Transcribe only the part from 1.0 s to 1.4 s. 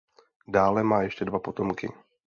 ještě dva